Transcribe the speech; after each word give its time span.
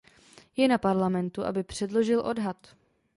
Je 0.57 0.67
na 0.67 0.77
Parlamentu, 0.77 1.45
aby 1.45 1.63
předložil 1.63 2.19
odhad. 2.21 2.67